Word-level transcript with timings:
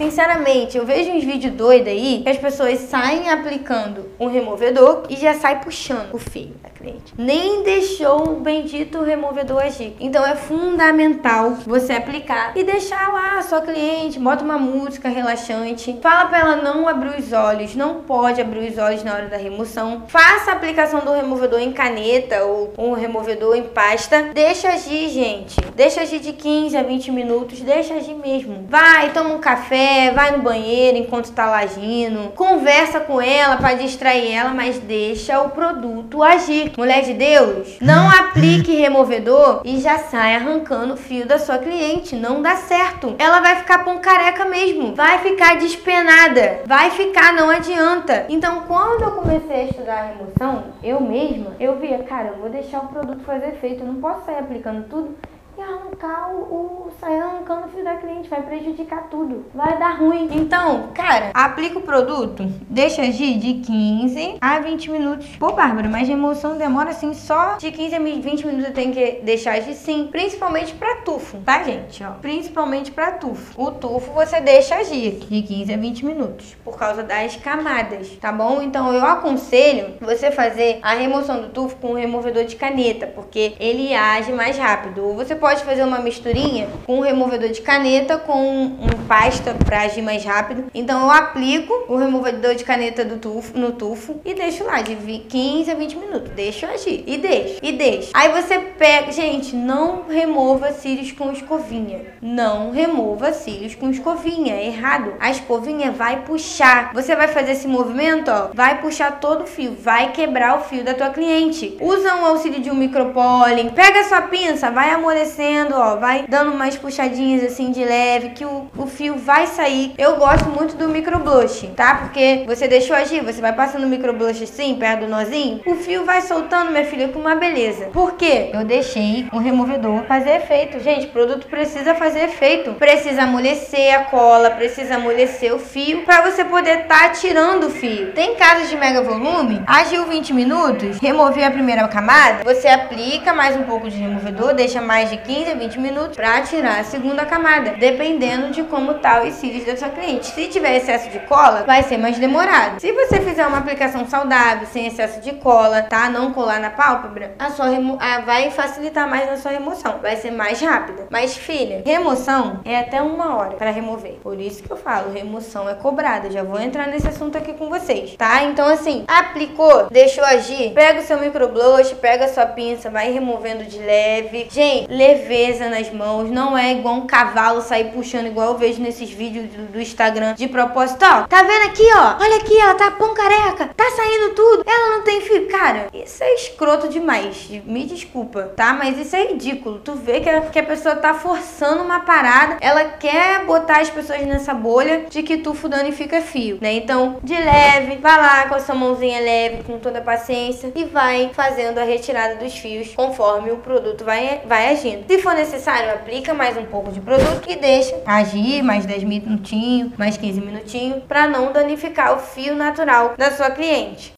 Sinceramente, 0.00 0.78
eu 0.78 0.86
vejo 0.86 1.10
uns 1.10 1.22
vídeos 1.22 1.52
doidos 1.52 1.88
aí 1.88 2.22
que 2.22 2.30
as 2.30 2.38
pessoas 2.38 2.78
saem 2.78 3.28
aplicando 3.28 4.08
um 4.18 4.28
removedor 4.28 5.02
e 5.10 5.16
já 5.16 5.34
sai 5.34 5.60
puxando 5.60 6.14
o 6.14 6.18
fio 6.18 6.54
da 6.62 6.70
cliente. 6.70 7.12
Nem 7.18 7.62
deixou 7.62 8.30
o 8.30 8.40
bendito 8.40 9.02
removedor 9.02 9.62
agir. 9.62 9.94
Então 10.00 10.24
é 10.26 10.34
fundamental 10.34 11.50
você 11.66 11.92
aplicar 11.92 12.56
e 12.56 12.64
deixar 12.64 13.12
lá 13.12 13.40
a 13.40 13.42
sua 13.42 13.60
cliente, 13.60 14.18
bota 14.18 14.42
uma 14.42 14.56
música 14.56 15.10
relaxante, 15.10 15.98
fala 16.00 16.30
para 16.30 16.38
ela 16.38 16.56
não 16.56 16.88
abrir 16.88 17.20
os 17.20 17.30
olhos, 17.34 17.76
não 17.76 17.96
pode 17.96 18.40
abrir 18.40 18.70
os 18.70 18.78
olhos 18.78 19.04
na 19.04 19.12
hora 19.12 19.26
da 19.26 19.36
remoção. 19.36 20.04
Faça 20.08 20.52
a 20.52 20.54
aplicação 20.54 21.00
do 21.00 21.12
removedor 21.12 21.60
em 21.60 21.72
caneta 21.72 22.42
ou 22.46 22.72
um 22.78 22.92
removedor 22.94 23.54
em 23.54 23.64
pasta. 23.64 24.30
Deixa 24.32 24.70
agir, 24.70 25.10
gente. 25.10 25.60
Deixa 25.76 26.00
agir 26.00 26.20
de 26.20 26.32
15 26.32 26.74
a 26.74 26.82
20 26.82 27.10
minutos, 27.10 27.60
deixa 27.60 27.92
agir 27.92 28.14
mesmo. 28.14 28.64
Vai, 28.66 29.12
toma 29.12 29.34
um 29.34 29.38
café, 29.38 29.89
vai 30.14 30.32
no 30.32 30.42
banheiro 30.42 30.98
enquanto 30.98 31.32
tá 31.32 31.46
lá 31.46 31.58
agindo, 31.58 32.30
conversa 32.32 33.00
com 33.00 33.20
ela 33.20 33.56
para 33.56 33.74
distrair 33.74 34.32
ela, 34.32 34.50
mas 34.50 34.78
deixa 34.78 35.40
o 35.40 35.50
produto 35.50 36.22
agir. 36.22 36.72
Mulher 36.76 37.02
de 37.02 37.14
Deus, 37.14 37.78
não 37.80 38.08
aplique 38.10 38.76
removedor 38.76 39.62
e 39.64 39.80
já 39.80 39.98
sai 39.98 40.36
arrancando 40.36 40.94
o 40.94 40.96
fio 40.96 41.26
da 41.26 41.38
sua 41.38 41.58
cliente. 41.58 42.16
Não 42.16 42.42
dá 42.42 42.56
certo. 42.56 43.14
Ela 43.18 43.40
vai 43.40 43.56
ficar 43.56 43.84
pão 43.84 43.98
careca 43.98 44.44
mesmo. 44.44 44.94
Vai 44.94 45.18
ficar 45.18 45.56
despenada. 45.56 46.60
Vai 46.66 46.90
ficar, 46.90 47.32
não 47.32 47.50
adianta. 47.50 48.26
Então, 48.28 48.62
quando 48.66 49.02
eu 49.02 49.10
comecei 49.12 49.56
a 49.56 49.64
estudar 49.64 49.98
a 49.98 50.06
remoção, 50.06 50.64
eu 50.82 51.00
mesma, 51.00 51.56
eu 51.58 51.76
via, 51.76 51.98
cara, 52.04 52.28
eu 52.28 52.36
vou 52.36 52.50
deixar 52.50 52.80
o 52.80 52.88
produto 52.88 53.24
fazer 53.24 53.48
efeito. 53.48 53.82
Eu 53.82 53.86
não 53.86 54.00
posso 54.00 54.24
sair 54.24 54.38
aplicando 54.38 54.88
tudo 54.88 55.16
e 55.56 55.60
arrancar 55.62 56.30
o, 56.32 56.86
o 56.86 56.90
sair 57.00 57.20
arrancando 57.20 57.66
o 57.66 57.68
fio 57.70 57.82
da 57.82 57.96
cliente, 57.96 58.28
vai 58.28 58.42
prejudicar 58.42 59.08
tudo, 59.10 59.46
vai 59.54 59.78
dar 59.78 59.98
ruim. 59.98 60.28
Então, 60.32 60.88
cara, 60.94 61.30
aplica 61.34 61.78
o 61.78 61.82
produto, 61.82 62.44
deixa 62.68 63.02
agir 63.02 63.38
de 63.38 63.54
15 63.54 64.36
a 64.40 64.58
20 64.60 64.90
minutos. 64.90 65.26
Pô, 65.38 65.52
Bárbara, 65.52 65.88
mas 65.88 66.08
remoção 66.08 66.56
demora 66.56 66.90
assim 66.90 67.14
só 67.14 67.56
de 67.56 67.70
15 67.70 67.94
a 67.94 67.98
20 67.98 68.46
minutos 68.46 68.66
eu 68.68 68.74
tenho 68.74 68.92
que 68.92 69.20
deixar 69.22 69.54
agir 69.54 69.74
sim, 69.74 70.08
principalmente 70.10 70.74
para 70.74 70.96
tufo, 70.96 71.38
tá, 71.38 71.62
gente? 71.62 72.02
Ó, 72.04 72.10
principalmente 72.20 72.90
para 72.92 73.12
tufo. 73.12 73.60
O 73.60 73.70
tufo 73.70 74.12
você 74.12 74.40
deixa 74.40 74.76
agir 74.76 75.12
de 75.28 75.42
15 75.42 75.72
a 75.72 75.76
20 75.76 76.04
minutos 76.04 76.56
por 76.64 76.76
causa 76.76 77.02
das 77.02 77.36
camadas, 77.36 78.10
tá 78.20 78.32
bom? 78.32 78.62
Então 78.62 78.92
eu 78.92 79.04
aconselho 79.04 79.94
você 80.00 80.30
fazer 80.30 80.78
a 80.82 80.94
remoção 80.94 81.40
do 81.40 81.48
tufo 81.48 81.76
com 81.76 81.92
um 81.92 81.94
removedor 81.94 82.44
de 82.44 82.56
caneta, 82.56 83.06
porque 83.06 83.54
ele 83.58 83.94
age 83.94 84.32
mais 84.32 84.56
rápido. 84.58 85.04
Ou 85.04 85.14
você 85.14 85.34
pode 85.40 85.64
fazer 85.64 85.82
uma 85.82 85.98
misturinha 85.98 86.68
com 86.86 86.98
um 86.98 87.00
removedor 87.00 87.48
de 87.48 87.62
caneta 87.62 88.18
com 88.18 88.64
um 88.64 89.06
pasta 89.08 89.54
para 89.64 89.82
agir 89.82 90.02
mais 90.02 90.24
rápido. 90.24 90.66
Então 90.74 91.02
eu 91.02 91.10
aplico 91.10 91.72
o 91.88 91.96
removedor 91.96 92.54
de 92.54 92.64
caneta 92.64 93.04
do 93.04 93.16
tufo, 93.16 93.58
no 93.58 93.72
tufo 93.72 94.20
e 94.24 94.34
deixo 94.34 94.64
lá 94.64 94.82
de 94.82 94.94
15 94.94 95.70
a 95.70 95.74
20 95.74 95.96
minutos. 95.96 96.30
Deixo 96.30 96.66
agir 96.66 97.02
e 97.06 97.16
deixo 97.16 97.58
e 97.62 97.72
deixo. 97.72 98.10
Aí 98.14 98.28
você 98.30 98.58
pega, 98.58 99.10
gente, 99.10 99.56
não 99.56 100.04
remova 100.08 100.72
cílios 100.72 101.10
com 101.12 101.32
escovinha. 101.32 102.02
Não 102.20 102.70
remova 102.70 103.32
cílios 103.32 103.74
com 103.74 103.90
escovinha, 103.90 104.54
é 104.54 104.66
errado. 104.66 105.14
A 105.18 105.30
escovinha 105.30 105.90
vai 105.90 106.22
puxar. 106.22 106.92
Você 106.92 107.16
vai 107.16 107.28
fazer 107.28 107.52
esse 107.52 107.66
movimento, 107.66 108.30
ó, 108.30 108.50
vai 108.52 108.80
puxar 108.80 109.18
todo 109.20 109.44
o 109.44 109.46
fio, 109.46 109.74
vai 109.80 110.12
quebrar 110.12 110.58
o 110.58 110.64
fio 110.64 110.84
da 110.84 110.94
tua 110.94 111.10
cliente. 111.10 111.76
Usa 111.80 112.14
um 112.16 112.26
auxílio 112.26 112.60
de 112.60 112.70
um 112.70 112.74
micropólen, 112.74 113.70
pega 113.70 114.00
a 114.00 114.04
sua 114.04 114.22
pinça, 114.22 114.70
vai 114.70 114.90
amolecendo, 115.30 115.74
ó, 115.74 115.96
vai 115.96 116.24
dando 116.28 116.52
umas 116.52 116.76
puxadinhas 116.76 117.44
assim 117.44 117.70
de 117.70 117.84
leve 117.84 118.30
que 118.30 118.44
o, 118.44 118.66
o 118.76 118.86
fio 118.86 119.16
vai 119.16 119.46
sair. 119.46 119.94
Eu 119.96 120.16
gosto 120.16 120.48
muito 120.48 120.76
do 120.76 120.88
microblush, 120.88 121.68
tá? 121.76 121.94
Porque 121.94 122.44
você 122.46 122.66
deixou 122.66 122.96
agir, 122.96 123.22
você 123.22 123.40
vai 123.40 123.52
passando 123.52 123.84
o 123.84 123.88
microblush 123.88 124.42
assim, 124.42 124.74
perto 124.74 125.00
do 125.00 125.08
nozinho, 125.08 125.60
o 125.66 125.74
fio 125.76 126.04
vai 126.04 126.22
soltando, 126.22 126.70
minha 126.70 126.84
filha, 126.84 127.08
com 127.08 127.18
uma 127.18 127.36
beleza. 127.36 127.86
Por 127.86 128.14
quê? 128.14 128.50
Eu 128.52 128.64
deixei 128.64 129.28
o 129.32 129.38
removedor 129.38 130.02
fazer 130.04 130.36
efeito. 130.36 130.80
Gente, 130.80 131.06
produto 131.06 131.46
precisa 131.46 131.94
fazer 131.94 132.24
efeito. 132.24 132.72
Precisa 132.74 133.22
amolecer 133.22 133.94
a 133.94 134.04
cola, 134.04 134.50
precisa 134.50 134.96
amolecer 134.96 135.54
o 135.54 135.58
fio 135.58 136.02
para 136.02 136.22
você 136.22 136.44
poder 136.44 136.86
tá 136.86 137.10
tirando 137.10 137.64
o 137.64 137.70
fio. 137.70 138.12
Tem 138.12 138.34
casos 138.34 138.68
de 138.68 138.76
mega 138.76 139.02
volume, 139.02 139.62
agiu 139.66 140.06
20 140.06 140.32
minutos, 140.32 140.98
remover 140.98 141.46
a 141.46 141.50
primeira 141.50 141.86
camada, 141.88 142.42
você 142.44 142.68
aplica 142.68 143.32
mais 143.32 143.56
um 143.56 143.62
pouco 143.62 143.88
de 143.88 143.96
removedor, 143.96 144.54
deixa 144.54 144.80
mais 144.80 145.10
de 145.10 145.19
15 145.20 145.50
a 145.50 145.54
20 145.54 145.78
minutos 145.78 146.16
para 146.16 146.42
tirar 146.42 146.80
a 146.80 146.84
segunda 146.84 147.24
camada, 147.24 147.72
dependendo 147.72 148.50
de 148.50 148.62
como 148.64 148.94
tá 148.94 149.22
os 149.22 149.34
cílios 149.34 149.64
da 149.64 149.76
sua 149.76 149.88
cliente. 149.88 150.26
Se 150.26 150.48
tiver 150.48 150.76
excesso 150.76 151.10
de 151.10 151.18
cola, 151.20 151.64
vai 151.64 151.82
ser 151.82 151.98
mais 151.98 152.18
demorado. 152.18 152.80
Se 152.80 152.92
você 152.92 153.20
fizer 153.20 153.46
uma 153.46 153.58
aplicação 153.58 154.06
saudável, 154.06 154.66
sem 154.66 154.86
excesso 154.86 155.20
de 155.20 155.32
cola, 155.34 155.82
tá? 155.82 156.08
Não 156.08 156.32
colar 156.32 156.60
na 156.60 156.70
pálpebra, 156.70 157.34
a 157.38 157.50
sua 157.50 157.66
remo 157.68 157.98
vai 158.24 158.50
facilitar 158.50 159.08
mais 159.08 159.26
na 159.28 159.36
sua 159.36 159.52
remoção. 159.52 159.98
Vai 160.00 160.16
ser 160.16 160.30
mais 160.30 160.60
rápida. 160.60 161.06
Mas, 161.10 161.36
filha, 161.36 161.82
remoção 161.84 162.60
é 162.64 162.78
até 162.78 163.00
uma 163.02 163.36
hora 163.36 163.56
para 163.56 163.70
remover. 163.70 164.18
Por 164.22 164.40
isso 164.40 164.62
que 164.62 164.70
eu 164.70 164.76
falo, 164.76 165.12
remoção 165.12 165.68
é 165.68 165.74
cobrada. 165.74 166.30
Já 166.30 166.42
vou 166.42 166.60
entrar 166.60 166.86
nesse 166.88 167.08
assunto 167.08 167.36
aqui 167.36 167.54
com 167.54 167.68
vocês, 167.68 168.14
tá? 168.16 168.44
Então, 168.44 168.66
assim, 168.66 169.04
aplicou, 169.06 169.88
deixou 169.90 170.24
agir, 170.24 170.72
pega 170.72 171.00
o 171.00 171.02
seu 171.02 171.18
microblush, 171.18 171.94
pega 171.94 172.24
a 172.24 172.28
sua 172.28 172.46
pinça, 172.46 172.90
vai 172.90 173.12
removendo 173.12 173.64
de 173.64 173.78
leve. 173.78 174.48
Gente, 174.50 174.90
leveza 175.10 175.68
nas 175.68 175.90
mãos. 175.92 176.30
Não 176.30 176.56
é 176.56 176.72
igual 176.72 176.94
um 176.94 177.06
cavalo 177.06 177.60
sair 177.60 177.92
puxando 177.92 178.26
igual 178.26 178.52
eu 178.52 178.58
vejo 178.58 178.80
nesses 178.80 179.10
vídeos 179.10 179.46
do, 179.50 179.72
do 179.72 179.80
Instagram 179.80 180.34
de 180.34 180.48
propósito. 180.48 181.04
Ó, 181.04 181.22
tá 181.22 181.42
vendo 181.42 181.66
aqui, 181.66 181.86
ó? 181.94 182.16
Olha 182.22 182.36
aqui, 182.36 182.56
ó, 182.62 182.74
tá 182.74 182.90
pão 182.92 183.14
careca, 183.14 183.70
tá 183.76 183.84
saindo 183.90 184.34
tudo. 184.34 184.64
Ela 184.66 184.96
não 184.96 185.02
tem 185.02 185.20
fio. 185.20 185.48
Cara, 185.48 185.88
isso 185.92 186.22
é 186.22 186.34
escroto 186.34 186.88
demais. 186.88 187.48
Me 187.64 187.84
desculpa, 187.84 188.52
tá? 188.56 188.72
Mas 188.72 188.98
isso 188.98 189.16
é 189.16 189.26
ridículo. 189.26 189.80
Tu 189.80 189.94
vê 189.94 190.20
que 190.20 190.28
a, 190.28 190.40
que 190.42 190.58
a 190.58 190.64
pessoa 190.64 190.96
tá 190.96 191.14
forçando 191.14 191.82
uma 191.82 192.00
parada, 192.00 192.58
ela 192.60 192.84
quer 192.84 193.44
botar 193.44 193.80
as 193.80 193.90
pessoas 193.90 194.22
nessa 194.22 194.54
bolha 194.54 195.06
de 195.08 195.22
que 195.22 195.38
tu 195.38 195.54
danifica 195.68 196.20
fio, 196.20 196.58
né? 196.60 196.72
Então, 196.72 197.18
de 197.22 197.34
leve, 197.34 197.96
vai 197.96 198.16
lá 198.16 198.48
com 198.48 198.54
a 198.54 198.60
sua 198.60 198.74
mãozinha 198.74 199.20
leve, 199.20 199.62
com 199.64 199.78
toda 199.78 199.98
a 199.98 200.02
paciência 200.02 200.72
e 200.74 200.84
vai 200.84 201.30
fazendo 201.32 201.78
a 201.78 201.84
retirada 201.84 202.36
dos 202.36 202.56
fios 202.56 202.94
conforme 202.94 203.50
o 203.50 203.58
produto 203.58 204.04
vai, 204.04 204.42
vai 204.46 204.72
agindo. 204.72 204.99
Se 205.08 205.18
for 205.18 205.34
necessário, 205.34 205.92
aplica 205.92 206.32
mais 206.32 206.56
um 206.56 206.64
pouco 206.64 206.92
de 206.92 207.00
produto 207.00 207.48
e 207.48 207.56
deixa 207.56 208.00
agir 208.06 208.62
mais 208.62 208.86
10 208.86 209.04
minutinhos, 209.04 209.92
mais 209.96 210.16
15 210.16 210.40
minutinhos, 210.40 211.02
para 211.04 211.28
não 211.28 211.52
danificar 211.52 212.16
o 212.16 212.18
fio 212.20 212.54
natural 212.54 213.14
da 213.16 213.30
sua 213.32 213.50
cliente. 213.50 214.12